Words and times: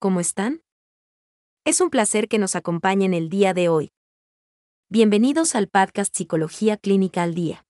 ¿cómo 0.00 0.18
están? 0.18 0.62
Es 1.64 1.80
un 1.80 1.88
placer 1.88 2.26
que 2.26 2.40
nos 2.40 2.56
acompañen 2.56 3.14
el 3.14 3.28
día 3.28 3.54
de 3.54 3.68
hoy. 3.68 3.92
Bienvenidos 4.90 5.54
al 5.54 5.68
podcast 5.68 6.12
Psicología 6.12 6.76
Clínica 6.76 7.22
al 7.22 7.36
Día. 7.36 7.64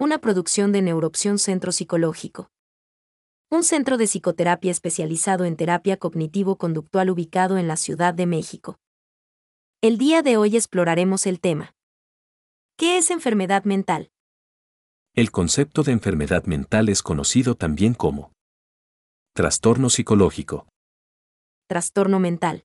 Una 0.00 0.16
producción 0.18 0.72
de 0.72 0.80
Neuroopción 0.80 1.38
Centro 1.38 1.72
Psicológico. 1.72 2.48
Un 3.50 3.64
centro 3.64 3.98
de 3.98 4.06
psicoterapia 4.06 4.70
especializado 4.70 5.44
en 5.44 5.56
terapia 5.56 5.98
cognitivo-conductual 5.98 7.10
ubicado 7.10 7.58
en 7.58 7.68
la 7.68 7.76
Ciudad 7.76 8.14
de 8.14 8.24
México. 8.24 8.78
El 9.82 9.98
día 9.98 10.22
de 10.22 10.38
hoy 10.38 10.56
exploraremos 10.56 11.26
el 11.26 11.38
tema. 11.38 11.74
¿Qué 12.78 12.96
es 12.96 13.10
enfermedad 13.10 13.64
mental? 13.64 14.10
El 15.14 15.32
concepto 15.32 15.82
de 15.82 15.92
enfermedad 15.92 16.44
mental 16.44 16.88
es 16.88 17.02
conocido 17.02 17.56
también 17.56 17.92
como 17.92 18.32
trastorno 19.34 19.90
psicológico, 19.90 20.66
Trastorno 21.70 22.18
mental. 22.18 22.64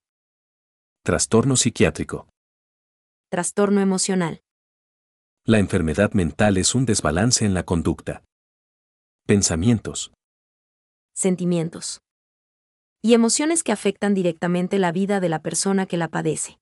trastorno 1.04 1.58
psiquiátrico. 1.58 2.30
Trastorno 3.30 3.82
emocional. 3.82 4.40
La 5.46 5.60
enfermedad 5.60 6.14
mental 6.14 6.56
es 6.56 6.74
un 6.74 6.86
desbalance 6.86 7.44
en 7.44 7.54
la 7.54 7.64
conducta, 7.64 8.24
pensamientos, 9.28 10.14
Sentimientos. 11.14 12.00
Y 13.02 13.14
emociones 13.14 13.64
que 13.64 13.74
afectan 13.74 14.14
directamente 14.14 14.80
la 14.80 14.94
vida 14.94 15.20
de 15.20 15.28
la 15.28 15.42
persona 15.42 15.86
que 15.86 15.98
la 15.98 16.08
padece. 16.08 16.58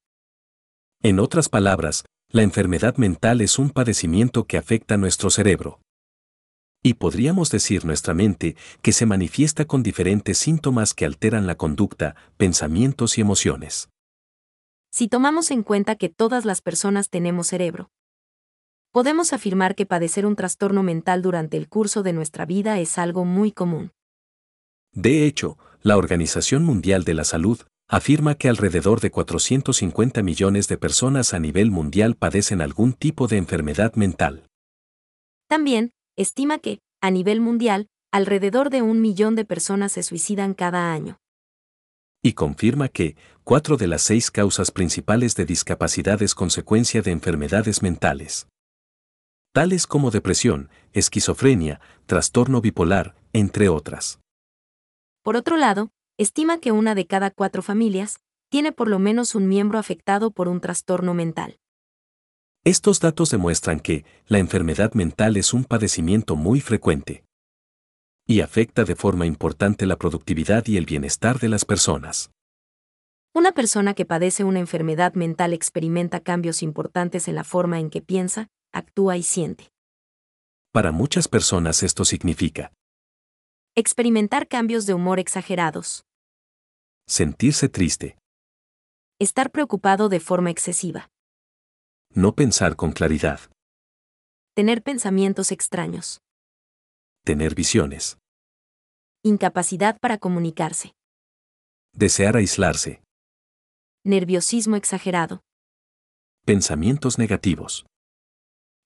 En 1.04 1.20
otras 1.20 1.48
palabras, 1.48 2.06
la 2.30 2.42
enfermedad 2.42 2.96
mental 2.98 3.42
es 3.42 3.60
un 3.60 3.70
padecimiento 3.70 4.46
que 4.46 4.58
afecta 4.58 4.98
nuestro 4.98 5.30
cerebro. 5.30 5.80
Y 6.84 6.96
podríamos 6.96 7.52
decir 7.52 7.86
nuestra 7.86 8.14
mente 8.14 8.56
que 8.82 8.92
se 8.92 9.06
manifiesta 9.06 9.66
con 9.66 9.84
diferentes 9.84 10.38
síntomas 10.40 10.94
que 10.94 11.06
alteran 11.06 11.46
la 11.46 11.56
conducta, 11.56 12.16
pensamientos 12.38 13.18
y 13.18 13.22
emociones. 13.22 13.90
Si 14.92 15.08
tomamos 15.08 15.52
en 15.52 15.64
cuenta 15.64 15.96
que 15.96 16.10
todas 16.10 16.44
las 16.44 16.62
personas 16.62 17.10
tenemos 17.10 17.48
cerebro, 17.48 17.92
podemos 18.92 19.32
afirmar 19.32 19.76
que 19.76 19.86
padecer 19.86 20.26
un 20.26 20.36
trastorno 20.36 20.84
mental 20.84 21.22
durante 21.22 21.56
el 21.56 21.70
curso 21.70 22.04
de 22.04 22.14
nuestra 22.14 22.46
vida 22.46 22.80
es 22.80 22.98
algo 22.98 23.26
muy 23.26 23.52
común. 23.52 23.92
De 24.92 25.26
hecho, 25.26 25.58
la 25.82 25.98
Organización 25.98 26.64
Mundial 26.64 27.06
de 27.06 27.14
la 27.14 27.24
Salud 27.24 27.62
afirma 27.88 28.36
que 28.36 28.50
alrededor 28.50 29.02
de 29.02 29.12
450 29.12 30.24
millones 30.24 30.68
de 30.68 30.78
personas 30.78 31.34
a 31.34 31.40
nivel 31.40 31.72
mundial 31.72 32.16
padecen 32.16 32.62
algún 32.62 32.94
tipo 32.94 33.28
de 33.28 33.38
enfermedad 33.38 33.96
mental. 33.96 34.48
También, 35.48 35.92
estima 36.16 36.60
que, 36.60 36.80
a 37.02 37.12
nivel 37.12 37.42
mundial, 37.42 37.88
alrededor 38.12 38.70
de 38.70 38.82
un 38.82 39.02
millón 39.02 39.36
de 39.36 39.46
personas 39.46 39.94
se 39.94 40.04
suicidan 40.04 40.54
cada 40.54 40.92
año. 40.92 41.18
y 42.24 42.34
confirma 42.34 42.88
que 42.88 43.16
cuatro 43.44 43.78
de 43.78 43.88
las 43.88 44.04
seis 44.04 44.30
causas 44.30 44.72
principales 44.72 45.36
de 45.36 45.46
discapacidad 45.46 46.22
es 46.22 46.36
consecuencia 46.36 47.02
de 47.02 47.12
enfermedades 47.12 47.82
mentales. 47.82 48.48
Tales 49.54 49.88
como 49.88 50.12
depresión, 50.12 50.70
esquizofrenia, 50.94 51.82
trastorno 52.06 52.62
bipolar, 52.62 53.16
entre 53.34 53.70
otras. 53.70 54.20
Por 55.24 55.36
otro 55.36 55.58
lado, 55.58 55.90
estima 56.18 56.60
que 56.60 56.72
una 56.72 56.96
de 56.96 57.08
cada 57.08 57.32
cuatro 57.32 57.62
familias 57.62 58.20
tiene 58.50 58.72
por 58.72 58.88
lo 58.88 59.00
menos 59.00 59.34
un 59.34 59.48
miembro 59.48 59.80
afectado 59.80 60.32
por 60.32 60.48
un 60.48 60.62
trastorno 60.62 61.14
mental. 61.14 61.58
Estos 62.64 63.00
datos 63.00 63.32
demuestran 63.32 63.80
que 63.80 64.06
la 64.28 64.38
enfermedad 64.38 64.94
mental 64.94 65.36
es 65.36 65.52
un 65.52 65.66
padecimiento 65.66 66.36
muy 66.36 66.62
frecuente 66.62 67.24
y 68.28 68.42
afecta 68.42 68.84
de 68.84 68.96
forma 68.96 69.26
importante 69.26 69.88
la 69.88 69.96
productividad 69.96 70.68
y 70.68 70.78
el 70.78 70.86
bienestar 70.86 71.40
de 71.40 71.50
las 71.50 71.66
personas. 71.66 72.30
Una 73.34 73.52
persona 73.52 73.96
que 73.96 74.06
padece 74.06 74.44
una 74.44 74.60
enfermedad 74.60 75.16
mental 75.16 75.54
experimenta 75.54 76.20
cambios 76.20 76.62
importantes 76.62 77.28
en 77.28 77.34
la 77.34 77.44
forma 77.44 77.80
en 77.80 77.90
que 77.90 78.04
piensa, 78.04 78.48
actúa 78.72 79.18
y 79.18 79.24
siente. 79.24 79.72
Para 80.72 80.92
muchas 80.92 81.28
personas 81.28 81.82
esto 81.82 82.06
significa 82.06 82.72
Experimentar 83.76 84.48
cambios 84.48 84.86
de 84.86 84.94
humor 84.94 85.18
exagerados. 85.18 86.04
sentirse 87.08 87.70
triste, 87.70 88.18
Estar 89.18 89.52
preocupado 89.52 90.10
de 90.10 90.20
forma 90.20 90.52
excesiva. 90.52 91.10
No 92.14 92.34
pensar 92.36 92.76
con 92.76 92.92
claridad, 92.92 93.40
Tener 94.54 94.84
pensamientos 94.84 95.52
extraños. 95.52 96.20
tener 97.24 97.56
visiones, 97.56 98.18
Incapacidad 99.24 99.98
para 100.00 100.18
comunicarse. 100.18 100.94
desear 101.94 102.36
aislarse, 102.38 103.02
Nerviosismo 104.04 104.76
exagerado. 104.76 105.42
pensamientos 106.46 107.18
negativos. 107.18 107.86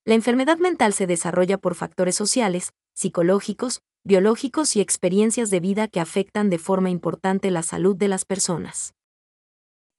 La 0.05 0.13
enfermedad 0.13 0.57
mental 0.59 0.93
se 0.93 1.07
desarrolla 1.07 1.57
por 1.57 1.73
factores 1.73 2.15
sociales, 2.15 2.73
psicológicos, 2.93 3.79
biológicos 4.03 4.75
y 4.75 4.81
experiencias 4.81 5.49
de 5.49 5.59
vida 5.61 5.87
que 5.87 5.99
afectan 5.99 6.49
de 6.51 6.59
forma 6.59 6.91
importante 6.91 7.49
la 7.49 7.63
salud 7.63 7.95
de 7.95 8.07
las 8.07 8.23
personas. 8.25 8.93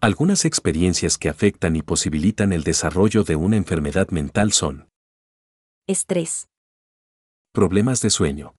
Algunas 0.03 0.45
experiencias 0.45 1.17
que 1.17 1.31
afectan 1.31 1.75
y 1.75 1.81
posibilitan 1.81 2.53
el 2.53 2.65
desarrollo 2.65 3.25
de 3.25 3.35
una 3.35 3.57
enfermedad 3.57 4.11
mental 4.11 4.53
son 4.53 4.91
Estrés, 5.89 6.49
problemas 7.53 8.03
de 8.03 8.11
sueño, 8.11 8.55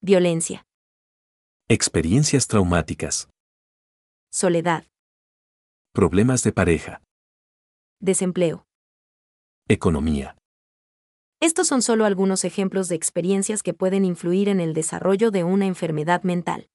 violencia, 0.00 0.66
experiencias 1.68 2.48
traumáticas, 2.48 3.28
soledad, 4.32 4.84
problemas 5.92 6.42
de 6.42 6.52
pareja, 6.52 7.02
desempleo. 8.00 8.66
economía. 9.68 10.36
Estos 11.38 11.68
son 11.68 11.82
solo 11.82 12.04
algunos 12.04 12.44
ejemplos 12.44 12.88
de 12.88 12.96
experiencias 12.96 13.62
que 13.62 13.74
pueden 13.74 14.04
influir 14.04 14.48
en 14.48 14.58
el 14.58 14.74
desarrollo 14.74 15.30
de 15.30 15.44
una 15.44 15.66
enfermedad 15.66 16.24
mental. 16.24 16.68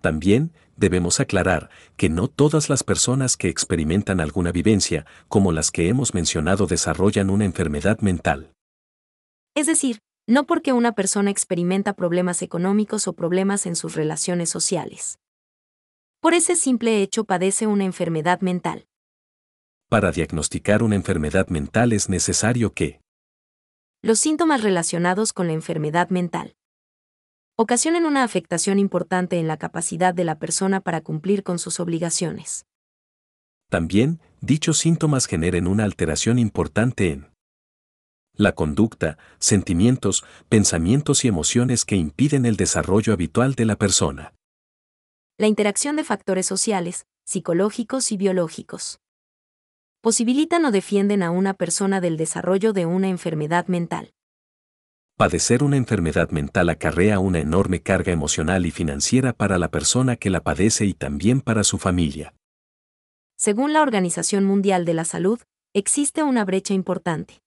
También 0.00 0.52
debemos 0.76 1.20
aclarar 1.20 1.68
que 1.96 2.08
no 2.08 2.28
todas 2.28 2.70
las 2.70 2.82
personas 2.82 3.36
que 3.36 3.48
experimentan 3.48 4.20
alguna 4.20 4.50
vivencia, 4.50 5.04
como 5.28 5.52
las 5.52 5.70
que 5.70 5.88
hemos 5.88 6.14
mencionado, 6.14 6.66
desarrollan 6.66 7.28
una 7.28 7.44
enfermedad 7.44 8.00
mental. 8.00 8.52
Es 9.54 9.66
decir, 9.66 9.98
no 10.26 10.46
porque 10.46 10.72
una 10.72 10.92
persona 10.92 11.30
experimenta 11.30 11.92
problemas 11.92 12.40
económicos 12.40 13.08
o 13.08 13.12
problemas 13.12 13.66
en 13.66 13.76
sus 13.76 13.94
relaciones 13.94 14.48
sociales. 14.48 15.18
Por 16.20 16.34
ese 16.34 16.56
simple 16.56 17.02
hecho 17.02 17.24
padece 17.24 17.66
una 17.66 17.84
enfermedad 17.84 18.40
mental. 18.40 18.86
Para 19.88 20.12
diagnosticar 20.12 20.82
una 20.82 20.94
enfermedad 20.94 21.48
mental 21.48 21.92
es 21.92 22.08
necesario 22.08 22.72
que 22.72 23.00
Los 24.02 24.18
síntomas 24.18 24.62
relacionados 24.62 25.32
con 25.32 25.48
la 25.48 25.52
enfermedad 25.52 26.08
mental 26.10 26.54
ocasionen 27.62 28.06
una 28.06 28.24
afectación 28.24 28.78
importante 28.78 29.38
en 29.38 29.46
la 29.46 29.58
capacidad 29.58 30.14
de 30.14 30.24
la 30.24 30.38
persona 30.38 30.80
para 30.80 31.02
cumplir 31.02 31.42
con 31.42 31.58
sus 31.58 31.78
obligaciones. 31.78 32.64
también 33.68 34.18
dichos 34.40 34.78
síntomas 34.78 35.26
generen 35.26 35.66
una 35.66 35.84
alteración 35.84 36.38
importante 36.38 37.12
en 37.12 37.28
la 38.32 38.52
conducta, 38.52 39.18
sentimientos, 39.38 40.24
pensamientos 40.48 41.22
y 41.26 41.28
emociones 41.28 41.84
que 41.84 41.96
impiden 41.96 42.46
el 42.46 42.56
desarrollo 42.56 43.12
habitual 43.12 43.54
de 43.54 43.66
la 43.66 43.76
persona. 43.76 44.32
La 45.36 45.46
interacción 45.46 45.96
de 45.96 46.04
factores 46.04 46.46
sociales, 46.46 47.04
psicológicos 47.26 48.10
y 48.10 48.16
biológicos 48.16 49.00
posibilitan 50.00 50.64
o 50.64 50.70
defienden 50.70 51.22
a 51.22 51.30
una 51.30 51.52
persona 51.52 52.00
del 52.00 52.16
desarrollo 52.16 52.72
de 52.72 52.86
una 52.86 53.08
enfermedad 53.08 53.66
mental. 53.66 54.14
Padecer 55.20 55.62
una 55.62 55.76
enfermedad 55.76 56.30
mental 56.30 56.70
acarrea 56.70 57.18
una 57.18 57.40
enorme 57.40 57.82
carga 57.82 58.10
emocional 58.10 58.64
y 58.64 58.70
financiera 58.70 59.34
para 59.34 59.58
la 59.58 59.70
persona 59.70 60.16
que 60.16 60.30
la 60.30 60.42
padece 60.42 60.86
y 60.86 60.94
también 60.94 61.42
para 61.42 61.62
su 61.62 61.76
familia. 61.76 62.32
Según 63.36 63.74
la 63.74 63.82
Organización 63.82 64.46
Mundial 64.46 64.86
de 64.86 64.94
la 64.94 65.04
Salud, 65.04 65.38
existe 65.74 66.22
una 66.22 66.46
brecha 66.46 66.72
importante 66.72 67.42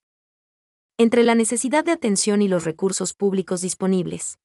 entre 1.00 1.24
la 1.24 1.34
necesidad 1.34 1.84
de 1.84 1.94
atención 1.94 2.44
y 2.44 2.48
los 2.48 2.64
recursos 2.64 3.16
públicos 3.16 3.62
disponibles. 3.62 4.38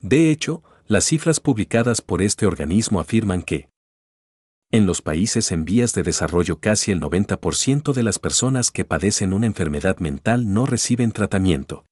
De 0.00 0.32
hecho, 0.32 0.64
las 0.88 1.04
cifras 1.04 1.38
publicadas 1.38 2.00
por 2.00 2.20
este 2.20 2.46
organismo 2.46 2.98
afirman 2.98 3.42
que 3.42 3.68
en 4.72 4.86
los 4.86 5.02
países 5.02 5.52
en 5.52 5.64
vías 5.64 5.92
de 5.92 6.02
desarrollo 6.02 6.58
casi 6.58 6.90
el 6.90 7.00
90% 7.00 7.92
de 7.92 8.02
las 8.02 8.18
personas 8.18 8.72
que 8.72 8.84
padecen 8.84 9.34
una 9.34 9.46
enfermedad 9.46 9.98
mental 9.98 10.52
no 10.52 10.66
reciben 10.66 11.12
tratamiento. 11.12 11.84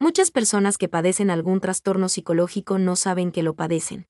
Muchas 0.00 0.30
personas 0.30 0.78
que 0.78 0.88
padecen 0.88 1.28
algún 1.28 1.60
trastorno 1.60 2.08
psicológico 2.08 2.78
no 2.78 2.94
saben 2.94 3.32
que 3.32 3.42
lo 3.42 3.54
padecen. 3.54 4.06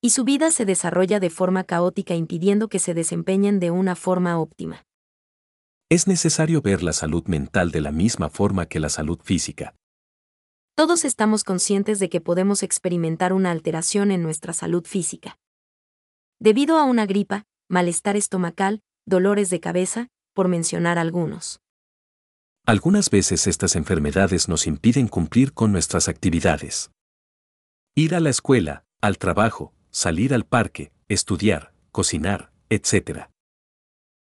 Y 0.00 0.10
su 0.10 0.24
vida 0.24 0.50
se 0.50 0.64
desarrolla 0.64 1.20
de 1.20 1.30
forma 1.30 1.62
caótica 1.62 2.14
impidiendo 2.14 2.68
que 2.68 2.78
se 2.80 2.92
desempeñen 2.94 3.60
de 3.60 3.70
una 3.70 3.94
forma 3.94 4.38
óptima. 4.40 4.84
Es 5.90 6.06
necesario 6.06 6.60
ver 6.62 6.82
la 6.82 6.92
salud 6.92 7.24
mental 7.26 7.70
de 7.70 7.80
la 7.80 7.92
misma 7.92 8.30
forma 8.30 8.66
que 8.66 8.80
la 8.80 8.88
salud 8.88 9.20
física. 9.22 9.74
Todos 10.74 11.04
estamos 11.04 11.44
conscientes 11.44 11.98
de 11.98 12.08
que 12.08 12.20
podemos 12.20 12.62
experimentar 12.62 13.32
una 13.32 13.50
alteración 13.50 14.10
en 14.10 14.22
nuestra 14.22 14.52
salud 14.52 14.84
física. 14.86 15.38
Debido 16.40 16.78
a 16.78 16.84
una 16.84 17.06
gripa, 17.06 17.44
malestar 17.68 18.16
estomacal, 18.16 18.80
dolores 19.06 19.50
de 19.50 19.60
cabeza, 19.60 20.08
por 20.32 20.48
mencionar 20.48 20.98
algunos. 20.98 21.60
Algunas 22.70 23.10
veces 23.10 23.48
estas 23.48 23.74
enfermedades 23.74 24.48
nos 24.48 24.68
impiden 24.68 25.08
cumplir 25.08 25.52
con 25.52 25.72
nuestras 25.72 26.08
actividades. 26.08 26.92
Ir 27.96 28.14
a 28.14 28.20
la 28.20 28.30
escuela, 28.30 28.84
al 29.00 29.18
trabajo, 29.18 29.72
salir 29.90 30.32
al 30.32 30.46
parque, 30.46 30.92
estudiar, 31.08 31.74
cocinar, 31.90 32.52
etc. 32.68 33.26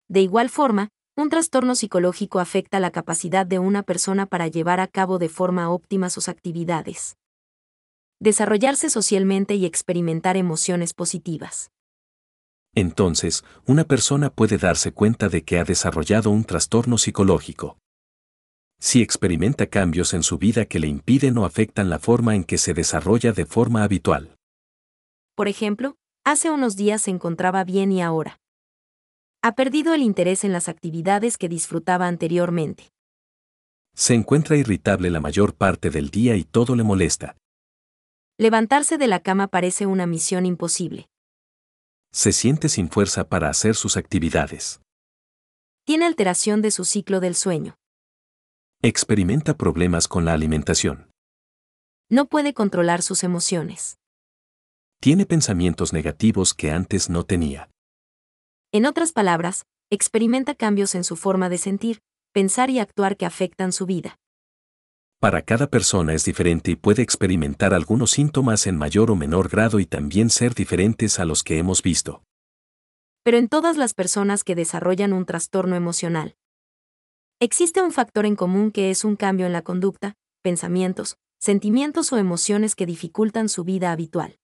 De 0.07 0.21
igual 0.21 0.49
forma, 0.49 0.91
un 1.17 1.29
trastorno 1.29 1.75
psicológico 1.75 2.39
afecta 2.39 2.79
la 2.79 2.93
capacidad 2.93 3.45
de 3.45 3.59
una 3.59 3.83
persona 3.83 4.27
para 4.27 4.47
llevar 4.47 4.79
a 4.79 4.87
cabo 4.87 5.19
de 5.19 5.29
forma 5.29 5.69
óptima 5.69 6.09
sus 6.09 6.29
actividades. 6.29 7.17
Desarrollarse 8.21 8.91
socialmente 8.91 9.57
y 9.57 9.67
experimentar 9.67 10.37
emociones 10.37 10.95
positivas. 10.95 11.73
Entonces, 12.77 13.43
una 13.67 13.83
persona 13.83 14.31
puede 14.31 14.57
darse 14.57 14.93
cuenta 14.93 15.29
de 15.29 15.43
que 15.43 15.59
ha 15.59 15.65
desarrollado 15.65 16.31
un 16.31 16.45
trastorno 16.45 16.97
psicológico. 16.97 17.77
Si 18.79 19.03
experimenta 19.03 19.67
cambios 19.67 20.15
en 20.15 20.23
su 20.23 20.39
vida 20.39 20.67
que 20.67 20.79
le 20.79 20.87
impiden 20.87 21.39
o 21.39 21.45
afectan 21.45 21.91
la 21.91 21.99
forma 21.99 22.35
en 22.35 22.45
que 22.45 22.59
se 22.59 22.75
desarrolla 22.75 23.33
de 23.33 23.47
forma 23.47 23.83
habitual. 23.83 24.37
Por 25.35 25.49
ejemplo, 25.49 25.97
hace 26.25 26.51
unos 26.51 26.77
días 26.77 27.03
se 27.03 27.11
encontraba 27.11 27.65
bien 27.65 27.93
y 27.93 28.03
ahora 28.03 28.39
ha 29.43 29.55
perdido 29.55 29.95
el 29.95 30.03
interés 30.03 30.43
en 30.43 30.53
las 30.53 30.69
actividades 30.69 31.39
que 31.39 31.49
disfrutaba 31.49 32.09
anteriormente. 32.09 32.91
Se 33.95 34.15
encuentra 34.15 34.57
irritable 34.57 35.09
la 35.09 35.21
mayor 35.21 35.55
parte 35.55 35.89
del 35.91 36.11
día 36.11 36.35
y 36.35 36.43
todo 36.43 36.75
le 36.75 36.83
molesta. 36.83 37.37
Levantarse 38.39 38.99
de 38.99 39.07
la 39.07 39.21
cama 39.21 39.47
parece 39.47 39.87
una 39.87 40.07
misión 40.07 40.47
imposible. 40.47 41.09
Se 42.11 42.33
siente 42.33 42.69
sin 42.69 42.91
fuerza 42.91 43.29
para 43.29 43.49
hacer 43.49 43.77
sus 43.77 43.97
actividades. 43.97 44.81
Tiene 45.85 46.07
alteración 46.07 46.61
de 46.61 46.73
su 46.73 46.85
ciclo 46.85 47.21
del 47.21 47.37
sueño. 47.37 47.77
Experimenta 48.89 49.57
problemas 49.57 50.07
con 50.07 50.25
la 50.25 50.33
alimentación. 50.33 51.11
No 52.09 52.27
puede 52.27 52.55
controlar 52.55 53.03
sus 53.03 53.25
emociones. 53.25 53.99
Tiene 55.01 55.27
pensamientos 55.27 55.93
negativos 55.93 56.55
que 56.55 56.71
antes 56.71 57.11
no 57.11 57.25
tenía. 57.25 57.69
En 58.71 58.87
otras 58.87 59.11
palabras, 59.11 59.65
experimenta 59.91 60.55
cambios 60.55 60.95
en 60.95 61.03
su 61.03 61.17
forma 61.17 61.49
de 61.49 61.59
sentir, 61.59 61.99
pensar 62.33 62.71
y 62.71 62.79
actuar 62.79 63.17
que 63.17 63.27
afectan 63.27 63.73
su 63.73 63.87
vida. 63.87 64.21
Para 65.19 65.43
cada 65.43 65.67
persona 65.67 66.15
es 66.15 66.25
diferente 66.25 66.71
y 66.71 66.77
puede 66.77 67.03
experimentar 67.03 67.75
algunos 67.75 68.13
síntomas 68.13 68.69
en 68.69 68.77
mayor 68.77 69.11
o 69.11 69.17
menor 69.17 69.49
grado 69.49 69.81
y 69.81 69.87
también 69.87 70.31
ser 70.31 70.55
diferentes 70.55 71.19
a 71.19 71.25
los 71.25 71.43
que 71.43 71.59
hemos 71.59 71.83
visto. 71.83 72.23
Pero 73.25 73.37
en 73.37 73.49
todas 73.49 73.79
las 73.79 73.95
personas 73.95 74.45
que 74.45 74.55
desarrollan 74.55 75.13
un 75.13 75.27
trastorno 75.27 75.75
emocional, 75.75 76.37
existe 77.41 77.83
un 77.83 77.93
factor 77.93 78.27
en 78.27 78.37
común 78.37 78.71
que 78.71 78.91
es 78.91 79.05
un 79.05 79.17
cambio 79.17 79.47
en 79.47 79.53
la 79.53 79.63
conducta, 79.63 80.15
pensamientos, 80.43 81.17
sentimientos 81.39 82.13
o 82.13 82.19
emociones 82.19 82.75
que 82.75 82.87
dificultan 82.87 83.49
su 83.49 83.65
vida 83.65 83.93
habitual. 83.93 84.39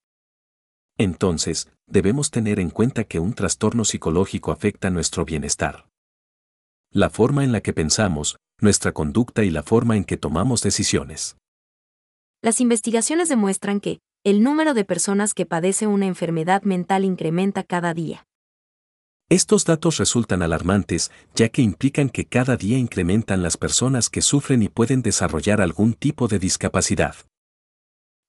Entonces, 0.99 1.71
debemos 1.87 2.31
tener 2.31 2.61
en 2.61 2.71
cuenta 2.71 3.05
que 3.05 3.19
un 3.19 3.33
trastorno 3.33 3.85
psicológico 3.85 4.53
afecta 4.53 4.91
nuestro 4.91 5.25
bienestar. 5.25 5.89
La 6.91 7.09
forma 7.09 7.44
en 7.44 7.53
la 7.53 7.62
que 7.62 7.73
pensamos, 7.73 8.37
nuestra 8.61 8.93
conducta 8.93 9.43
y 9.43 9.50
la 9.50 9.62
forma 9.62 9.97
en 9.97 10.05
que 10.05 10.19
tomamos 10.19 10.62
decisiones. 10.62 11.37
Las 12.43 12.61
investigaciones 12.61 13.29
demuestran 13.29 13.81
que, 13.81 14.00
el 14.25 14.43
número 14.43 14.75
de 14.75 14.85
personas 14.85 15.33
que 15.33 15.47
padece 15.47 15.87
una 15.87 16.06
enfermedad 16.06 16.62
mental 16.62 17.05
incrementa 17.05 17.65
cada 17.65 17.95
día. 17.95 18.27
Estos 19.32 19.64
datos 19.64 19.96
resultan 19.96 20.43
alarmantes, 20.43 21.11
ya 21.34 21.49
que 21.49 21.62
implican 21.62 22.11
que 22.11 22.26
cada 22.26 22.58
día 22.58 22.76
incrementan 22.76 23.43
las 23.43 23.56
personas 23.56 24.11
que 24.11 24.20
sufren 24.20 24.62
y 24.62 24.69
pueden 24.69 25.00
desarrollar 25.00 25.62
algún 25.62 25.94
tipo 25.94 26.29
de 26.29 26.38
discapacidad. 26.38 27.14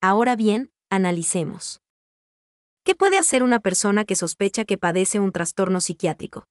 Ahora 0.01 0.38
bien, 0.38 0.71
analicemos. 0.89 1.81
¿Qué 2.85 2.95
puede 2.95 3.17
hacer 3.17 3.44
una 3.44 3.59
persona 3.59 4.05
que 4.05 4.15
sospecha 4.15 4.63
que 4.63 4.77
padece 4.77 5.19
un 5.19 5.33
trastorno 5.33 5.81
psiquiátrico? 5.81 6.45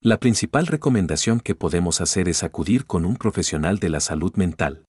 La 0.00 0.20
principal 0.20 0.68
recomendación 0.68 1.40
que 1.40 1.56
podemos 1.56 2.00
hacer 2.00 2.28
es 2.28 2.44
acudir 2.44 2.86
con 2.86 3.04
un 3.04 3.16
profesional 3.16 3.80
de 3.80 3.88
la 3.88 3.98
salud 3.98 4.36
mental. 4.36 4.84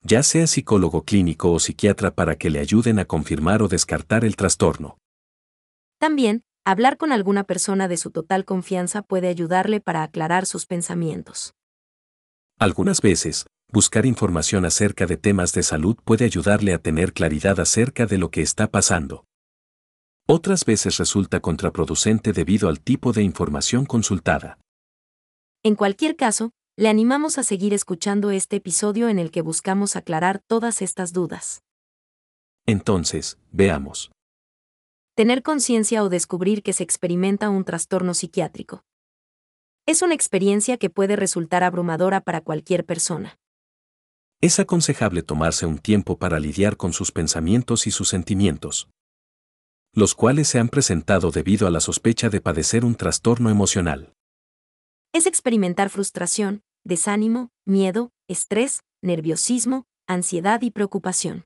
Ya 0.00 0.22
sea 0.22 0.46
psicólogo 0.46 1.02
clínico 1.02 1.50
o 1.50 1.58
psiquiatra 1.58 2.14
para 2.14 2.36
que 2.36 2.50
le 2.50 2.60
ayuden 2.60 3.00
a 3.00 3.04
confirmar 3.04 3.62
o 3.62 3.66
descartar 3.66 4.24
el 4.24 4.36
trastorno. 4.36 4.96
También, 5.98 6.44
hablar 6.64 6.96
con 6.96 7.12
alguna 7.12 7.44
persona 7.44 7.88
de 7.88 7.96
su 7.96 8.10
total 8.10 8.44
confianza 8.44 9.02
puede 9.02 9.28
ayudarle 9.28 9.80
para 9.80 10.02
aclarar 10.02 10.46
sus 10.46 10.66
pensamientos. 10.66 11.54
Algunas 12.58 13.02
veces, 13.02 13.46
buscar 13.70 14.06
información 14.06 14.64
acerca 14.64 15.06
de 15.06 15.16
temas 15.16 15.52
de 15.52 15.62
salud 15.62 15.96
puede 16.04 16.24
ayudarle 16.24 16.72
a 16.72 16.78
tener 16.78 17.12
claridad 17.12 17.60
acerca 17.60 18.06
de 18.06 18.18
lo 18.18 18.30
que 18.30 18.40
está 18.40 18.70
pasando. 18.70 19.24
Otras 20.26 20.64
veces 20.64 20.96
resulta 20.96 21.40
contraproducente 21.40 22.32
debido 22.32 22.70
al 22.70 22.80
tipo 22.80 23.12
de 23.12 23.22
información 23.22 23.84
consultada. 23.84 24.58
En 25.62 25.74
cualquier 25.74 26.16
caso, 26.16 26.50
le 26.76 26.88
animamos 26.88 27.36
a 27.36 27.42
seguir 27.42 27.74
escuchando 27.74 28.30
este 28.30 28.56
episodio 28.56 29.08
en 29.10 29.18
el 29.18 29.30
que 29.30 29.42
buscamos 29.42 29.96
aclarar 29.96 30.40
todas 30.46 30.80
estas 30.80 31.12
dudas. 31.12 31.62
Entonces, 32.66 33.38
veamos. 33.52 34.13
Tener 35.14 35.42
conciencia 35.42 36.02
o 36.02 36.08
descubrir 36.08 36.62
que 36.62 36.72
se 36.72 36.82
experimenta 36.82 37.50
un 37.50 37.64
trastorno 37.64 38.14
psiquiátrico. 38.14 38.84
Es 39.86 40.02
una 40.02 40.14
experiencia 40.14 40.76
que 40.76 40.90
puede 40.90 41.16
resultar 41.16 41.62
abrumadora 41.62 42.20
para 42.20 42.40
cualquier 42.40 42.84
persona. 42.84 43.38
Es 44.40 44.58
aconsejable 44.58 45.22
tomarse 45.22 45.66
un 45.66 45.78
tiempo 45.78 46.18
para 46.18 46.40
lidiar 46.40 46.76
con 46.76 46.92
sus 46.92 47.12
pensamientos 47.12 47.86
y 47.86 47.90
sus 47.90 48.08
sentimientos 48.08 48.88
los 49.94 50.14
cuales 50.14 50.48
se 50.48 50.58
han 50.58 50.68
presentado 50.68 51.30
debido 51.30 51.66
a 51.66 51.70
la 51.70 51.80
sospecha 51.80 52.28
de 52.28 52.40
padecer 52.40 52.84
un 52.84 52.96
trastorno 52.96 53.48
emocional. 53.48 54.12
Es 55.12 55.26
experimentar 55.26 55.88
frustración, 55.88 56.62
desánimo, 56.84 57.50
miedo, 57.64 58.10
estrés, 58.28 58.80
nerviosismo, 59.02 59.86
ansiedad 60.08 60.60
y 60.62 60.72
preocupación. 60.72 61.44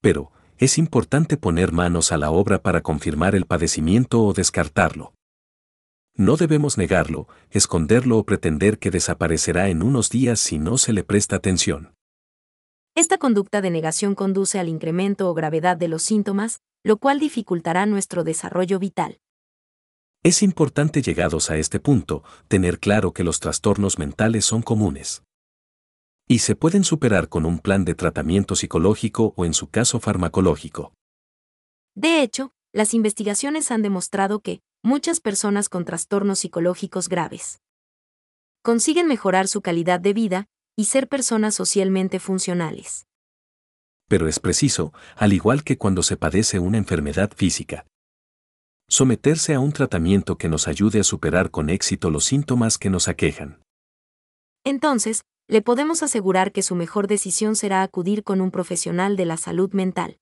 Pero, 0.00 0.32
es 0.58 0.78
importante 0.78 1.36
poner 1.36 1.72
manos 1.72 2.12
a 2.12 2.18
la 2.18 2.30
obra 2.30 2.62
para 2.62 2.80
confirmar 2.80 3.34
el 3.34 3.44
padecimiento 3.44 4.22
o 4.22 4.32
descartarlo. 4.32 5.12
No 6.14 6.36
debemos 6.36 6.78
negarlo, 6.78 7.28
esconderlo 7.50 8.16
o 8.16 8.24
pretender 8.24 8.78
que 8.78 8.90
desaparecerá 8.90 9.68
en 9.68 9.82
unos 9.82 10.08
días 10.08 10.40
si 10.40 10.58
no 10.58 10.78
se 10.78 10.94
le 10.94 11.04
presta 11.04 11.36
atención. 11.36 11.94
Esta 12.94 13.18
conducta 13.18 13.60
de 13.60 13.70
negación 13.70 14.14
conduce 14.14 14.58
al 14.58 14.70
incremento 14.70 15.28
o 15.28 15.34
gravedad 15.34 15.76
de 15.76 15.88
los 15.88 16.02
síntomas, 16.02 16.60
lo 16.82 16.96
cual 16.96 17.20
dificultará 17.20 17.84
nuestro 17.84 18.24
desarrollo 18.24 18.78
vital. 18.78 19.18
Es 20.22 20.42
importante 20.42 21.02
llegados 21.02 21.50
a 21.50 21.58
este 21.58 21.80
punto, 21.80 22.24
tener 22.48 22.78
claro 22.80 23.12
que 23.12 23.22
los 23.22 23.38
trastornos 23.38 23.98
mentales 23.98 24.46
son 24.46 24.62
comunes. 24.62 25.25
Y 26.28 26.40
se 26.40 26.56
pueden 26.56 26.84
superar 26.84 27.28
con 27.28 27.46
un 27.46 27.58
plan 27.58 27.84
de 27.84 27.94
tratamiento 27.94 28.56
psicológico 28.56 29.32
o 29.36 29.44
en 29.44 29.54
su 29.54 29.68
caso 29.68 30.00
farmacológico. 30.00 30.92
De 31.94 32.22
hecho, 32.22 32.52
las 32.72 32.94
investigaciones 32.94 33.70
han 33.70 33.82
demostrado 33.82 34.40
que 34.40 34.60
muchas 34.82 35.20
personas 35.20 35.68
con 35.68 35.84
trastornos 35.84 36.40
psicológicos 36.40 37.08
graves 37.08 37.60
consiguen 38.62 39.06
mejorar 39.06 39.46
su 39.46 39.60
calidad 39.62 40.00
de 40.00 40.12
vida 40.12 40.46
y 40.76 40.86
ser 40.86 41.08
personas 41.08 41.54
socialmente 41.54 42.18
funcionales 42.18 43.06
pero 44.08 44.28
es 44.28 44.38
preciso, 44.38 44.92
al 45.16 45.32
igual 45.32 45.64
que 45.64 45.78
cuando 45.78 46.02
se 46.02 46.16
padece 46.16 46.58
una 46.58 46.78
enfermedad 46.78 47.32
física, 47.34 47.86
someterse 48.88 49.54
a 49.54 49.60
un 49.60 49.72
tratamiento 49.72 50.38
que 50.38 50.48
nos 50.48 50.68
ayude 50.68 51.00
a 51.00 51.04
superar 51.04 51.50
con 51.50 51.70
éxito 51.70 52.10
los 52.10 52.24
síntomas 52.24 52.78
que 52.78 52.90
nos 52.90 53.08
aquejan. 53.08 53.60
Entonces, 54.64 55.22
le 55.48 55.62
podemos 55.62 56.02
asegurar 56.02 56.52
que 56.52 56.62
su 56.62 56.74
mejor 56.74 57.06
decisión 57.06 57.54
será 57.54 57.82
acudir 57.82 58.24
con 58.24 58.40
un 58.40 58.50
profesional 58.50 59.16
de 59.16 59.26
la 59.26 59.36
salud 59.36 59.72
mental. 59.72 60.18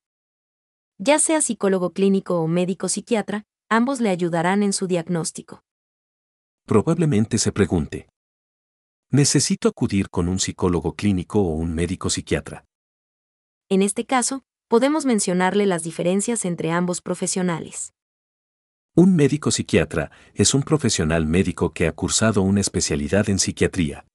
Ya 0.98 1.18
sea 1.18 1.40
psicólogo 1.40 1.92
clínico 1.92 2.40
o 2.40 2.46
médico 2.46 2.88
psiquiatra, 2.88 3.44
ambos 3.68 4.00
le 4.00 4.10
ayudarán 4.10 4.62
en 4.62 4.72
su 4.72 4.86
diagnóstico. 4.86 5.62
Probablemente 6.66 7.38
se 7.38 7.52
pregunte, 7.52 8.08
¿necesito 9.10 9.68
acudir 9.68 10.10
con 10.10 10.28
un 10.28 10.38
psicólogo 10.38 10.94
clínico 10.94 11.40
o 11.40 11.54
un 11.54 11.74
médico 11.74 12.10
psiquiatra? 12.10 12.64
En 13.70 13.82
este 13.82 14.04
caso, 14.04 14.44
podemos 14.68 15.06
mencionarle 15.06 15.66
las 15.66 15.82
diferencias 15.82 16.44
entre 16.44 16.70
ambos 16.70 17.00
profesionales. 17.00 17.92
Un 18.94 19.16
médico 19.16 19.50
psiquiatra 19.50 20.10
es 20.34 20.54
un 20.54 20.62
profesional 20.62 21.26
médico 21.26 21.72
que 21.72 21.86
ha 21.86 21.92
cursado 21.92 22.42
una 22.42 22.60
especialidad 22.60 23.28
en 23.28 23.38
psiquiatría. 23.38 24.06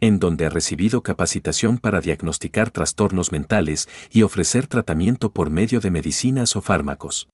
En 0.00 0.18
donde 0.18 0.46
ha 0.46 0.50
recibido 0.50 1.02
capacitación 1.02 1.78
para 1.78 2.00
diagnosticar 2.00 2.70
trastornos 2.70 3.32
mentales 3.32 3.88
y 4.10 4.22
ofrecer 4.22 4.66
tratamiento 4.66 5.32
por 5.32 5.50
medio 5.50 5.80
de 5.80 5.90
medicinas 5.90 6.56
o 6.56 6.60
fármacos. 6.60 7.28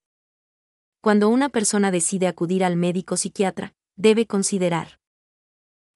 Cuando 1.02 1.28
una 1.28 1.48
persona 1.48 1.90
decide 1.90 2.26
acudir 2.26 2.62
al 2.62 2.76
médico 2.76 3.16
psiquiatra, 3.16 3.72
debe 3.96 4.26
considerar 4.26 4.98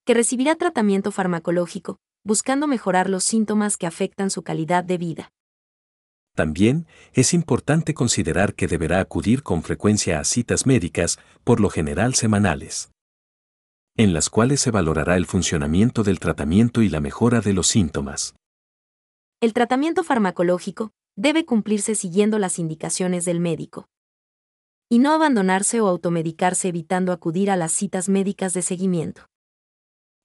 que 0.04 0.14
recibirá 0.14 0.54
tratamiento 0.54 1.11
farmacológico, 1.11 1.99
buscando 2.25 2.66
mejorar 2.66 3.09
los 3.09 3.25
síntomas 3.25 3.76
que 3.76 3.87
afectan 3.87 4.30
su 4.30 4.42
calidad 4.42 4.85
de 4.85 4.99
vida. 4.99 5.30
También 6.35 6.87
es 7.12 7.33
importante 7.33 7.94
considerar 7.94 8.54
que 8.54 8.66
deberá 8.66 9.00
acudir 9.00 9.42
con 9.42 9.62
frecuencia 9.62 10.18
a 10.18 10.25
citas 10.25 10.66
médicas, 10.66 11.18
por 11.44 11.61
lo 11.61 11.71
general 11.71 12.14
semanales, 12.14 12.90
en 13.96 14.12
las 14.12 14.28
cuales 14.28 14.60
se 14.60 14.70
valorará 14.70 15.16
el 15.16 15.26
funcionamiento 15.26 16.02
del 16.02 16.18
tratamiento 16.18 16.82
y 16.82 16.88
la 16.88 17.00
mejora 17.00 17.40
de 17.40 17.52
los 17.52 17.68
síntomas. 17.68 18.34
El 19.40 19.52
tratamiento 19.52 20.02
farmacológico 20.02 20.92
debe 21.16 21.44
cumplirse 21.44 21.94
siguiendo 21.94 22.38
las 22.38 22.58
indicaciones 22.58 23.24
del 23.24 23.40
médico 23.40 23.88
y 24.88 24.98
no 24.98 25.12
abandonarse 25.12 25.80
o 25.80 25.88
automedicarse 25.88 26.68
evitando 26.68 27.12
acudir 27.12 27.50
a 27.50 27.56
las 27.56 27.72
citas 27.72 28.08
médicas 28.08 28.52
de 28.52 28.62
seguimiento. 28.62 29.26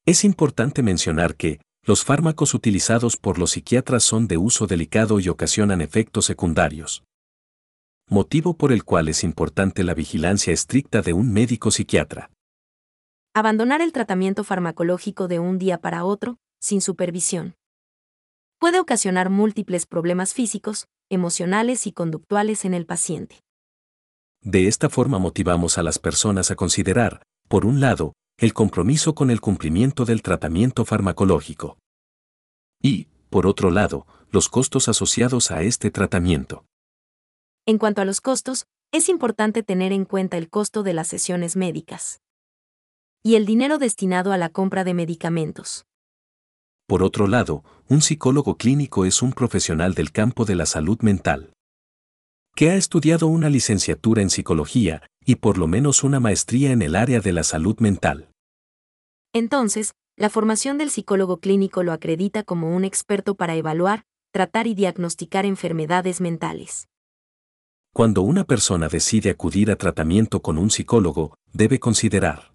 Es 0.06 0.24
importante 0.24 0.84
mencionar 0.84 1.36
que, 1.36 1.60
los 1.84 2.04
fármacos 2.04 2.54
utilizados 2.54 3.18
por 3.18 3.40
los 3.40 3.52
psiquiatras 3.52 4.04
son 4.04 4.28
de 4.28 4.38
uso 4.38 4.68
delicado 4.68 5.20
y 5.20 5.30
ocasionan 5.30 5.82
efectos 5.82 6.26
secundarios. 6.26 7.04
Motivo 8.08 8.58
por 8.58 8.72
el 8.72 8.84
cual 8.84 9.08
es 9.08 9.24
importante 9.24 9.84
la 9.84 9.94
vigilancia 9.94 10.52
estricta 10.52 11.02
de 11.02 11.14
un 11.14 11.32
médico 11.32 11.72
psiquiatra. 11.72 12.30
Abandonar 13.36 13.82
el 13.82 13.92
tratamiento 13.92 14.44
farmacológico 14.44 15.28
de 15.28 15.38
un 15.38 15.60
día 15.60 15.80
para 15.80 16.04
otro, 16.04 16.38
sin 16.60 16.82
supervisión. 16.82 17.56
Puede 18.58 18.80
ocasionar 18.80 19.30
múltiples 19.30 19.86
problemas 19.86 20.34
físicos, 20.34 20.88
emocionales 21.10 21.86
y 21.86 21.92
conductuales 21.92 22.66
en 22.66 22.74
el 22.74 22.88
paciente. 22.88 23.40
De 24.42 24.68
esta 24.68 24.90
forma 24.90 25.20
motivamos 25.20 25.78
a 25.78 25.84
las 25.84 26.00
personas 26.00 26.50
a 26.50 26.56
considerar, 26.56 27.22
por 27.48 27.66
un 27.66 27.80
lado, 27.80 28.14
el 28.38 28.54
compromiso 28.54 29.14
con 29.14 29.30
el 29.30 29.42
cumplimiento 29.42 30.06
del 30.06 30.24
tratamiento 30.24 30.84
farmacológico. 30.84 31.78
Y, 32.82 33.10
por 33.30 33.46
otro 33.46 33.70
lado, 33.70 34.08
los 34.32 34.50
costos 34.50 34.90
asociados 34.90 35.52
a 35.52 35.62
este 35.62 35.92
tratamiento. 35.92 36.66
En 37.68 37.78
cuanto 37.78 38.02
a 38.02 38.06
los 38.06 38.22
costos, 38.22 38.66
es 38.92 39.08
importante 39.08 39.62
tener 39.62 39.92
en 39.92 40.06
cuenta 40.06 40.38
el 40.38 40.50
costo 40.50 40.82
de 40.82 40.94
las 40.94 41.08
sesiones 41.08 41.56
médicas 41.56 42.22
y 43.24 43.36
el 43.36 43.46
dinero 43.46 43.78
destinado 43.78 44.32
a 44.32 44.38
la 44.38 44.50
compra 44.50 44.84
de 44.84 44.94
medicamentos. 44.94 45.86
Por 46.88 47.04
otro 47.04 47.28
lado, 47.28 47.64
un 47.88 48.02
psicólogo 48.02 48.58
clínico 48.58 49.06
es 49.06 49.22
un 49.22 49.34
profesional 49.34 49.94
del 49.94 50.12
campo 50.12 50.46
de 50.46 50.56
la 50.56 50.66
salud 50.66 51.00
mental 51.02 51.54
que 52.56 52.72
ha 52.72 52.76
estudiado 52.76 53.28
una 53.28 53.50
licenciatura 53.50 54.22
en 54.22 54.30
psicología 54.30 55.02
y 55.26 55.36
por 55.36 55.58
lo 55.58 55.68
menos 55.68 56.04
una 56.04 56.20
maestría 56.20 56.72
en 56.72 56.82
el 56.82 56.96
área 56.96 57.22
de 57.22 57.32
la 57.32 57.44
salud 57.44 57.80
mental. 57.80 58.32
Entonces, 59.32 59.94
la 60.18 60.30
formación 60.30 60.78
del 60.78 60.90
psicólogo 60.90 61.38
clínico 61.38 61.84
lo 61.84 61.94
acredita 61.94 62.44
como 62.44 62.76
un 62.76 62.84
experto 62.84 63.36
para 63.36 63.56
evaluar, 63.56 64.04
tratar 64.34 64.68
y 64.68 64.74
diagnosticar 64.74 65.46
enfermedades 65.46 66.20
mentales. 66.20 66.90
Cuando 67.94 68.24
una 68.24 68.44
persona 68.44 68.90
decide 68.90 69.30
acudir 69.30 69.72
a 69.72 69.78
tratamiento 69.78 70.42
con 70.42 70.58
un 70.58 70.70
psicólogo, 70.70 71.38
debe 71.54 71.80
considerar 71.80 72.52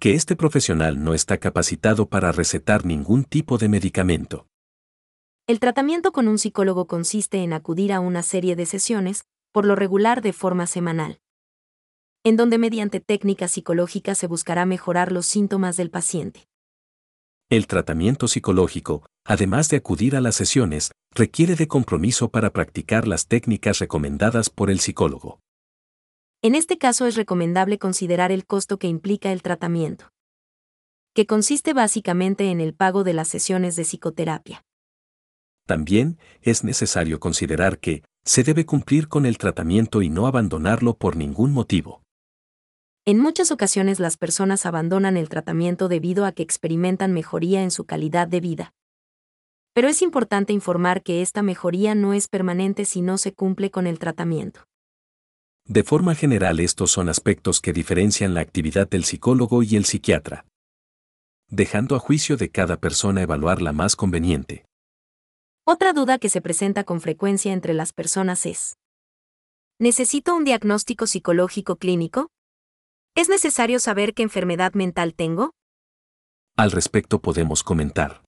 que 0.00 0.14
este 0.14 0.34
profesional 0.34 1.04
no 1.04 1.14
está 1.14 1.38
capacitado 1.38 2.08
para 2.08 2.32
recetar 2.32 2.84
ningún 2.84 3.22
tipo 3.22 3.58
de 3.58 3.68
medicamento. 3.68 4.48
El 5.46 5.60
tratamiento 5.60 6.10
con 6.10 6.26
un 6.26 6.38
psicólogo 6.38 6.86
consiste 6.86 7.44
en 7.44 7.52
acudir 7.52 7.92
a 7.92 8.00
una 8.00 8.22
serie 8.22 8.56
de 8.56 8.66
sesiones, 8.66 9.24
por 9.52 9.64
lo 9.64 9.76
regular 9.76 10.22
de 10.22 10.32
forma 10.32 10.66
semanal 10.66 11.20
en 12.22 12.36
donde 12.36 12.58
mediante 12.58 13.00
técnicas 13.00 13.52
psicológicas 13.52 14.18
se 14.18 14.26
buscará 14.26 14.66
mejorar 14.66 15.10
los 15.10 15.26
síntomas 15.26 15.76
del 15.76 15.90
paciente. 15.90 16.48
El 17.48 17.66
tratamiento 17.66 18.28
psicológico, 18.28 19.04
además 19.24 19.68
de 19.70 19.78
acudir 19.78 20.14
a 20.14 20.20
las 20.20 20.36
sesiones, 20.36 20.92
requiere 21.14 21.56
de 21.56 21.66
compromiso 21.66 22.30
para 22.30 22.50
practicar 22.50 23.08
las 23.08 23.26
técnicas 23.26 23.78
recomendadas 23.78 24.50
por 24.50 24.70
el 24.70 24.80
psicólogo. 24.80 25.40
En 26.42 26.54
este 26.54 26.78
caso 26.78 27.06
es 27.06 27.16
recomendable 27.16 27.78
considerar 27.78 28.32
el 28.32 28.46
costo 28.46 28.78
que 28.78 28.86
implica 28.86 29.30
el 29.30 29.42
tratamiento, 29.42 30.10
que 31.12 31.26
consiste 31.26 31.74
básicamente 31.74 32.50
en 32.50 32.62
el 32.62 32.72
pago 32.72 33.04
de 33.04 33.12
las 33.12 33.28
sesiones 33.28 33.76
de 33.76 33.84
psicoterapia. 33.84 34.64
También 35.66 36.18
es 36.40 36.64
necesario 36.64 37.20
considerar 37.20 37.78
que 37.78 38.02
se 38.24 38.42
debe 38.42 38.64
cumplir 38.64 39.08
con 39.08 39.26
el 39.26 39.36
tratamiento 39.36 40.00
y 40.00 40.08
no 40.08 40.26
abandonarlo 40.26 40.96
por 40.96 41.14
ningún 41.14 41.52
motivo. 41.52 42.00
En 43.04 43.18
muchas 43.18 43.50
ocasiones 43.50 44.00
las 44.00 44.16
personas 44.16 44.64
abandonan 44.64 45.18
el 45.18 45.28
tratamiento 45.28 45.88
debido 45.88 46.24
a 46.24 46.32
que 46.32 46.42
experimentan 46.42 47.12
mejoría 47.12 47.62
en 47.62 47.70
su 47.70 47.84
calidad 47.84 48.26
de 48.26 48.40
vida. 48.40 48.72
Pero 49.74 49.88
es 49.88 50.00
importante 50.00 50.54
informar 50.54 51.02
que 51.02 51.20
esta 51.20 51.42
mejoría 51.42 51.94
no 51.94 52.14
es 52.14 52.28
permanente 52.28 52.86
si 52.86 53.02
no 53.02 53.18
se 53.18 53.34
cumple 53.34 53.70
con 53.70 53.86
el 53.86 53.98
tratamiento. 53.98 54.69
De 55.66 55.84
forma 55.84 56.14
general 56.14 56.60
estos 56.60 56.90
son 56.90 57.08
aspectos 57.08 57.60
que 57.60 57.72
diferencian 57.72 58.34
la 58.34 58.40
actividad 58.40 58.88
del 58.88 59.04
psicólogo 59.04 59.62
y 59.62 59.76
el 59.76 59.84
psiquiatra, 59.84 60.44
dejando 61.48 61.96
a 61.96 61.98
juicio 61.98 62.36
de 62.36 62.50
cada 62.50 62.78
persona 62.78 63.22
evaluar 63.22 63.62
la 63.62 63.72
más 63.72 63.96
conveniente. 63.96 64.64
Otra 65.64 65.92
duda 65.92 66.18
que 66.18 66.28
se 66.28 66.40
presenta 66.40 66.84
con 66.84 67.00
frecuencia 67.00 67.52
entre 67.52 67.74
las 67.74 67.92
personas 67.92 68.46
es, 68.46 68.76
¿necesito 69.78 70.34
un 70.34 70.44
diagnóstico 70.44 71.06
psicológico 71.06 71.76
clínico? 71.76 72.30
¿Es 73.14 73.28
necesario 73.28 73.78
saber 73.78 74.14
qué 74.14 74.22
enfermedad 74.22 74.74
mental 74.74 75.14
tengo? 75.14 75.52
Al 76.56 76.70
respecto 76.70 77.20
podemos 77.20 77.62
comentar. 77.62 78.22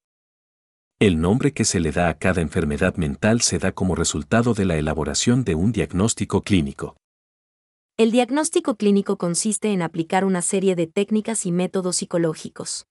El 1.01 1.21
nombre 1.21 1.53
que 1.53 1.65
se 1.65 1.81
le 1.81 1.91
da 1.91 2.09
a 2.09 2.19
cada 2.19 2.41
enfermedad 2.41 2.97
mental 2.97 3.41
se 3.41 3.59
da 3.59 3.73
como 3.73 3.97
resultado 3.97 4.55
de 4.55 4.65
la 4.65 4.77
elaboración 4.77 5.43
de 5.43 5.57
un 5.57 5.73
diagnóstico 5.73 6.43
clínico. 6.43 6.97
El 7.99 8.11
diagnóstico 8.11 8.77
clínico 8.77 9.19
consiste 9.19 9.71
en 9.71 9.83
aplicar 9.83 10.25
una 10.25 10.41
serie 10.41 10.75
de 10.75 10.87
técnicas 10.87 11.45
y 11.45 11.53
métodos 11.53 11.97
psicológicos 11.97 12.87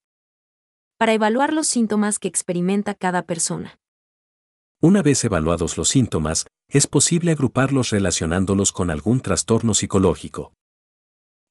para 0.99 1.13
evaluar 1.13 1.53
los 1.53 1.65
síntomas 1.65 2.19
que 2.19 2.27
experimenta 2.27 2.93
cada 2.93 3.23
persona. 3.23 3.79
Una 4.79 5.01
vez 5.01 5.23
evaluados 5.23 5.75
los 5.75 5.89
síntomas, 5.89 6.45
es 6.69 6.85
posible 6.85 7.31
agruparlos 7.31 7.89
relacionándolos 7.89 8.71
con 8.71 8.91
algún 8.91 9.21
trastorno 9.21 9.73
psicológico. 9.73 10.53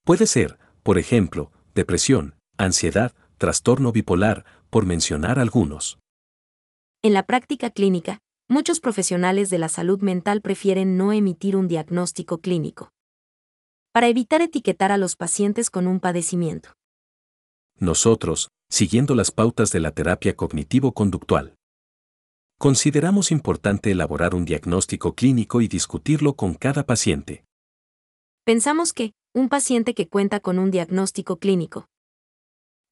Puede 0.04 0.28
ser, 0.28 0.60
por 0.84 0.98
ejemplo, 0.98 1.50
depresión, 1.74 2.36
ansiedad, 2.56 3.12
trastorno 3.38 3.90
bipolar, 3.90 4.44
por 4.70 4.86
mencionar 4.86 5.40
algunos. 5.40 5.98
En 7.02 7.12
la 7.12 7.24
práctica 7.24 7.70
clínica, 7.70 8.20
muchos 8.48 8.78
profesionales 8.78 9.50
de 9.50 9.58
la 9.58 9.68
salud 9.68 10.00
mental 10.00 10.40
prefieren 10.40 10.96
no 10.96 11.12
emitir 11.12 11.56
un 11.56 11.66
diagnóstico 11.66 12.38
clínico 12.38 12.92
para 13.92 14.08
evitar 14.08 14.42
etiquetar 14.42 14.92
a 14.92 14.98
los 14.98 15.16
pacientes 15.16 15.70
con 15.70 15.86
un 15.86 16.00
padecimiento. 16.00 16.70
Nosotros, 17.78 18.48
siguiendo 18.68 19.14
las 19.14 19.30
pautas 19.30 19.72
de 19.72 19.80
la 19.80 19.90
terapia 19.90 20.36
cognitivo-conductual, 20.36 21.54
consideramos 22.58 23.30
importante 23.30 23.90
elaborar 23.90 24.34
un 24.34 24.44
diagnóstico 24.44 25.14
clínico 25.14 25.60
y 25.60 25.68
discutirlo 25.68 26.34
con 26.34 26.54
cada 26.54 26.84
paciente. 26.84 27.44
Pensamos 28.44 28.92
que, 28.92 29.12
un 29.34 29.48
paciente 29.48 29.94
que 29.94 30.08
cuenta 30.08 30.40
con 30.40 30.58
un 30.58 30.70
diagnóstico 30.70 31.38
clínico 31.38 31.86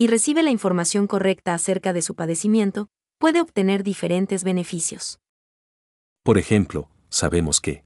y 0.00 0.07
recibe 0.07 0.45
la 0.45 0.50
información 0.50 1.09
correcta 1.09 1.55
acerca 1.55 1.93
de 1.93 2.02
su 2.02 2.14
padecimiento, 2.14 2.88
puede 3.19 3.40
obtener 3.40 3.83
diferentes 3.83 4.45
beneficios. 4.45 5.19
Por 6.23 6.38
ejemplo, 6.38 6.88
sabemos 7.09 7.61
que 7.61 7.85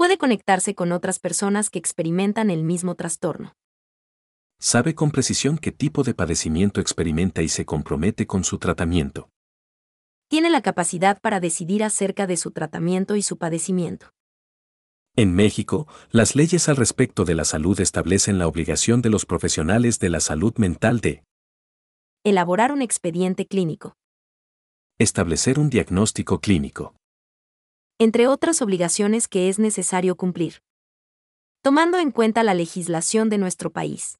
puede 0.00 0.16
conectarse 0.16 0.74
con 0.74 0.92
otras 0.92 1.18
personas 1.18 1.68
que 1.68 1.78
experimentan 1.78 2.48
el 2.48 2.64
mismo 2.64 2.94
trastorno. 2.94 3.52
Sabe 4.58 4.94
con 4.94 5.10
precisión 5.10 5.58
qué 5.58 5.72
tipo 5.72 6.04
de 6.04 6.14
padecimiento 6.14 6.80
experimenta 6.80 7.42
y 7.42 7.50
se 7.50 7.66
compromete 7.66 8.26
con 8.26 8.42
su 8.42 8.56
tratamiento. 8.56 9.28
Tiene 10.30 10.48
la 10.48 10.62
capacidad 10.62 11.20
para 11.20 11.38
decidir 11.38 11.84
acerca 11.84 12.26
de 12.26 12.38
su 12.38 12.50
tratamiento 12.50 13.14
y 13.14 13.20
su 13.20 13.36
padecimiento. 13.36 14.06
En 15.16 15.34
México, 15.34 15.86
las 16.10 16.34
leyes 16.34 16.70
al 16.70 16.76
respecto 16.76 17.26
de 17.26 17.34
la 17.34 17.44
salud 17.44 17.78
establecen 17.78 18.38
la 18.38 18.46
obligación 18.46 19.02
de 19.02 19.10
los 19.10 19.26
profesionales 19.26 19.98
de 19.98 20.08
la 20.08 20.20
salud 20.20 20.54
mental 20.56 21.00
de 21.00 21.24
elaborar 22.24 22.72
un 22.72 22.80
expediente 22.80 23.44
clínico, 23.44 23.98
establecer 24.98 25.58
un 25.58 25.68
diagnóstico 25.68 26.40
clínico, 26.40 26.94
entre 28.00 28.26
otras 28.28 28.62
obligaciones 28.62 29.28
que 29.28 29.50
es 29.50 29.58
necesario 29.58 30.16
cumplir, 30.16 30.62
tomando 31.60 31.98
en 31.98 32.12
cuenta 32.12 32.42
la 32.42 32.54
legislación 32.54 33.28
de 33.28 33.36
nuestro 33.36 33.70
país. 33.70 34.18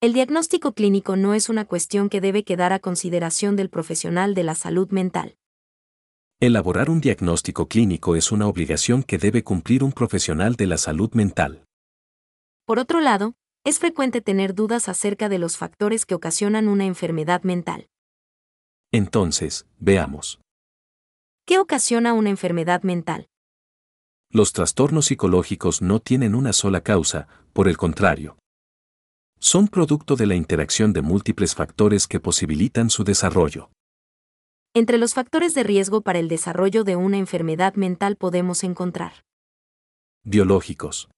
El 0.00 0.14
diagnóstico 0.14 0.72
clínico 0.72 1.14
no 1.14 1.34
es 1.34 1.50
una 1.50 1.66
cuestión 1.66 2.08
que 2.08 2.22
debe 2.22 2.42
quedar 2.42 2.72
a 2.72 2.78
consideración 2.78 3.54
del 3.54 3.68
profesional 3.68 4.34
de 4.34 4.44
la 4.44 4.54
salud 4.54 4.88
mental. 4.92 5.36
Elaborar 6.40 6.88
un 6.88 7.02
diagnóstico 7.02 7.68
clínico 7.68 8.16
es 8.16 8.32
una 8.32 8.46
obligación 8.46 9.02
que 9.02 9.18
debe 9.18 9.44
cumplir 9.44 9.84
un 9.84 9.92
profesional 9.92 10.56
de 10.56 10.66
la 10.66 10.78
salud 10.78 11.12
mental. 11.12 11.66
Por 12.64 12.78
otro 12.78 13.02
lado, 13.02 13.34
es 13.62 13.78
frecuente 13.78 14.22
tener 14.22 14.54
dudas 14.54 14.88
acerca 14.88 15.28
de 15.28 15.38
los 15.38 15.58
factores 15.58 16.06
que 16.06 16.14
ocasionan 16.14 16.66
una 16.66 16.86
enfermedad 16.86 17.42
mental. 17.42 17.88
Entonces, 18.90 19.66
veamos. 19.78 20.40
¿Qué 21.50 21.58
ocasiona 21.58 22.12
una 22.12 22.30
enfermedad 22.30 22.84
mental? 22.84 23.26
Los 24.30 24.52
trastornos 24.52 25.06
psicológicos 25.06 25.82
no 25.82 25.98
tienen 25.98 26.36
una 26.36 26.52
sola 26.52 26.80
causa, 26.80 27.26
por 27.52 27.66
el 27.66 27.76
contrario. 27.76 28.38
Son 29.40 29.66
producto 29.66 30.14
de 30.14 30.26
la 30.26 30.36
interacción 30.36 30.92
de 30.92 31.02
múltiples 31.02 31.56
factores 31.56 32.06
que 32.06 32.20
posibilitan 32.20 32.88
su 32.88 33.02
desarrollo. 33.02 33.72
Entre 34.74 34.96
los 34.96 35.14
factores 35.14 35.52
de 35.54 35.64
riesgo 35.64 36.02
para 36.02 36.20
el 36.20 36.28
desarrollo 36.28 36.84
de 36.84 36.94
una 36.94 37.18
enfermedad 37.18 37.74
mental 37.74 38.14
podemos 38.14 38.62
encontrar 38.62 39.24
biológicos. 40.22 41.08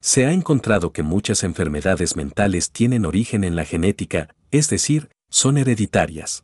Se 0.00 0.24
ha 0.24 0.32
encontrado 0.32 0.94
que 0.94 1.02
muchas 1.02 1.44
enfermedades 1.44 2.16
mentales 2.16 2.70
tienen 2.72 3.04
origen 3.04 3.44
en 3.44 3.54
la 3.54 3.66
genética, 3.66 4.34
es 4.50 4.70
decir, 4.70 5.10
son 5.28 5.58
hereditarias. 5.58 6.42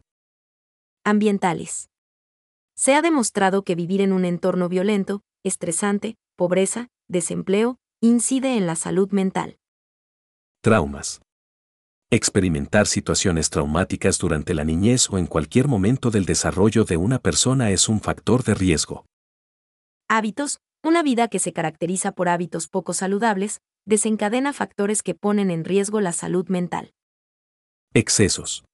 Ambientales. 1.07 1.89
Se 2.79 2.95
ha 2.95 3.03
demostrado 3.03 3.65
que 3.65 3.75
vivir 3.75 4.01
en 4.03 4.13
un 4.13 4.25
entorno 4.25 4.69
violento, 4.69 5.23
estresante, 5.43 6.15
pobreza, 6.37 6.91
desempleo, 7.09 7.81
incide 8.01 8.57
en 8.57 8.69
la 8.69 8.77
salud 8.77 9.11
mental. 9.11 9.59
Traumas. 10.63 11.21
Experimentar 12.09 12.87
situaciones 12.87 13.51
traumáticas 13.51 14.19
durante 14.19 14.55
la 14.55 14.63
niñez 14.63 15.11
o 15.11 15.19
en 15.19 15.27
cualquier 15.27 15.67
momento 15.67 16.13
del 16.13 16.25
desarrollo 16.25 16.85
de 16.85 16.97
una 16.97 17.19
persona 17.19 17.73
es 17.73 17.89
un 17.89 18.01
factor 18.01 18.45
de 18.45 18.55
riesgo. 18.55 19.07
Hábitos. 20.09 20.61
Una 20.85 21.03
vida 21.03 21.27
que 21.27 21.41
se 21.41 21.53
caracteriza 21.53 22.13
por 22.13 22.29
hábitos 22.29 22.69
poco 22.69 22.93
saludables, 22.93 23.61
desencadena 23.87 24.53
factores 24.53 25.03
que 25.03 25.17
ponen 25.17 25.51
en 25.51 25.65
riesgo 25.65 26.01
la 26.01 26.13
salud 26.13 26.47
mental. 26.49 26.93
Excesos. 27.93 28.68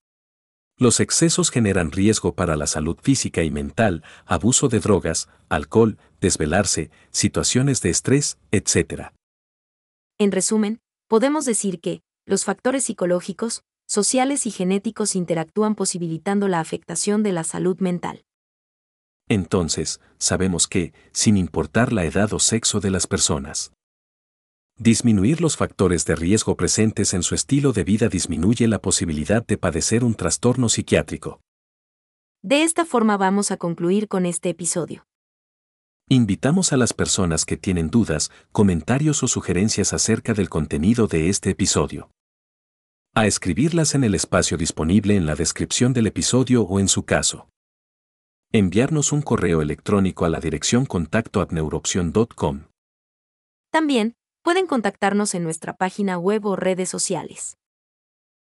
Los 0.76 0.99
excesos 0.99 1.50
generan 1.50 1.93
riesgo 1.93 2.35
para 2.35 2.57
la 2.57 2.66
salud 2.66 2.99
física 3.00 3.45
y 3.45 3.50
mental, 3.50 4.02
abuso 4.26 4.69
de 4.69 4.81
drogas, 4.81 5.28
alcohol, 5.49 5.99
desvelarse, 6.21 6.90
situaciones 7.11 7.81
de 7.81 7.90
estrés, 7.90 8.38
etc. 8.50 9.11
En 10.19 10.33
resumen, 10.33 10.81
podemos 11.09 11.45
decir 11.45 11.81
que, 11.81 12.00
los 12.26 12.45
factores 12.45 12.84
psicológicos, 12.84 13.63
sociales 13.87 14.47
y 14.47 14.50
genéticos 14.50 15.15
interactúan 15.15 15.76
posibilitando 15.76 16.49
la 16.49 16.58
afectación 16.58 17.23
de 17.23 17.32
la 17.32 17.45
salud 17.45 17.78
mental. 17.78 18.25
Entonces, 19.28 20.00
sabemos 20.19 20.67
que, 20.67 20.93
sin 21.13 21.37
importar 21.37 21.93
la 21.93 22.04
edad 22.04 22.32
o 22.32 22.41
sexo 22.41 22.80
de 22.80 22.91
las 22.91 23.06
personas, 23.06 23.73
disminuir 24.76 25.41
los 25.41 25.56
factores 25.56 26.04
de 26.04 26.17
riesgo 26.17 26.56
presentes 26.56 27.15
en 27.15 27.23
su 27.23 27.34
estilo 27.34 27.73
de 27.73 27.84
vida 27.84 28.08
disminuye 28.08 28.67
la 28.67 28.80
posibilidad 28.80 29.47
de 29.47 29.56
padecer 29.56 30.04
un 30.04 30.15
trastorno 30.15 30.69
psiquiátrico. 30.69 31.41
De 32.43 32.63
esta 32.63 32.84
forma 32.84 33.17
vamos 33.17 33.50
a 33.50 33.56
concluir 33.56 34.08
con 34.08 34.26
este 34.26 34.50
episodio. 34.50 35.06
Invitamos 36.08 36.73
a 36.73 36.76
las 36.76 36.93
personas 36.93 37.47
que 37.47 37.56
tienen 37.56 37.89
dudas, 37.89 38.30
comentarios 38.52 39.23
o 39.23 39.28
sugerencias 39.28 39.95
acerca 39.95 40.34
del 40.34 40.50
contenido 40.50 41.06
de 41.06 41.30
este 41.30 41.50
episodio 41.50 42.10
a 43.17 43.26
escribirlas 43.28 43.95
en 43.95 44.02
el 44.02 44.17
espacio 44.17 44.56
disponible 44.56 45.15
en 45.15 45.25
la 45.25 45.37
descripción 45.37 45.93
del 45.93 46.08
episodio 46.08 46.63
o 46.63 46.80
en 46.80 46.89
su 46.89 47.04
caso. 47.04 47.49
Enviarnos 48.50 49.13
un 49.13 49.23
correo 49.23 49.63
electrónico 49.63 50.25
a 50.25 50.28
la 50.28 50.41
dirección 50.41 50.84
contacto 50.84 51.41
También 53.71 54.17
pueden 54.45 54.67
contactarnos 54.67 55.35
en 55.35 55.43
nuestra 55.43 55.75
página 55.75 56.19
web 56.19 56.45
o 56.45 56.54
redes 56.54 56.91
sociales, 56.91 57.57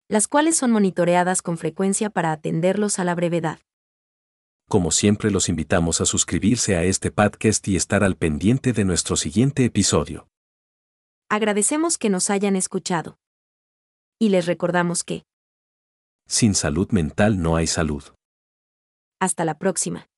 las 0.08 0.26
cuales 0.26 0.56
son 0.56 0.72
monitoreadas 0.72 1.40
con 1.40 1.56
frecuencia 1.56 2.10
para 2.10 2.32
atenderlos 2.32 2.98
a 2.98 3.04
la 3.04 3.14
brevedad. 3.14 3.60
Como 4.68 4.90
siempre 4.90 5.30
los 5.30 5.48
invitamos 5.48 6.00
a 6.00 6.04
suscribirse 6.04 6.74
a 6.74 6.82
este 6.82 7.12
podcast 7.12 7.66
y 7.68 7.76
estar 7.76 8.02
al 8.02 8.16
pendiente 8.16 8.72
de 8.72 8.84
nuestro 8.84 9.14
siguiente 9.14 9.64
episodio. 9.64 10.26
Agradecemos 11.30 11.96
que 11.96 12.10
nos 12.10 12.28
hayan 12.28 12.56
escuchado. 12.56 13.16
Y 14.18 14.30
les 14.30 14.46
recordamos 14.46 15.04
que 15.04 15.22
sin 16.26 16.56
salud 16.56 16.90
mental 16.90 17.40
no 17.40 17.54
hay 17.54 17.68
salud. 17.68 18.02
Hasta 19.20 19.44
la 19.44 19.58
próxima. 19.58 20.08